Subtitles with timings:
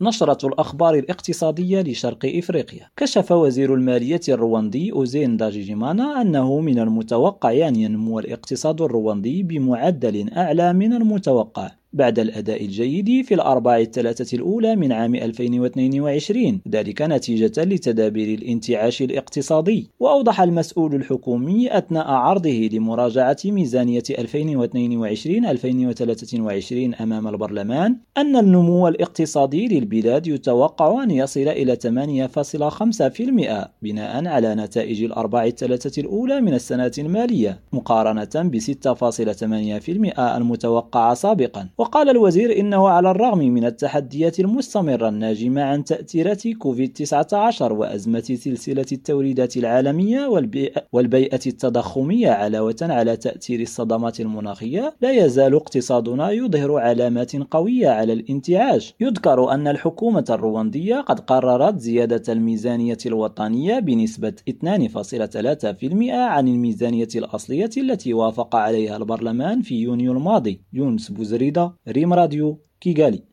[0.00, 2.88] نشرة الأخبار الاقتصادية لشرق إفريقيا.
[2.96, 10.72] كشف وزير المالية الرواندي أوزين داجيجيمانا أنه من المتوقع أن ينمو الاقتصاد الرواندي بمعدل أعلى
[10.72, 11.70] من المتوقع.
[11.96, 19.90] بعد الأداء الجيد في الأربع الثلاثة الأولى من عام 2022 ذلك نتيجة لتدابير الانتعاش الاقتصادي.
[20.00, 31.02] وأوضح المسؤول الحكومي أثناء عرضه لمراجعة ميزانية 2022-2023 أمام البرلمان أن النمو الاقتصادي للبلاد يتوقع
[31.02, 31.80] أن يصل إلى 8.5%
[33.82, 41.68] بناء على نتائج الأربع الثلاثة الأولى من السنة المالية مقارنة ب 6.8% المتوقعة سابقا.
[41.86, 49.56] وقال الوزير إنه على الرغم من التحديات المستمرة الناجمة عن تأثيرات كوفيد-19 وأزمة سلسلة التوريدات
[49.56, 50.26] العالمية
[50.92, 58.94] والبيئة التضخمية علاوة على تأثير الصدمات المناخية لا يزال اقتصادنا يظهر علامات قوية على الانتعاش.
[59.00, 68.14] يذكر أن الحكومة الرواندية قد قررت زيادة الميزانية الوطنية بنسبة 2.3% عن الميزانية الأصلية التي
[68.14, 70.60] وافق عليها البرلمان في يونيو الماضي.
[70.72, 71.75] يونس بوزريدة.
[71.88, 73.22] ريم راديو كيغالي.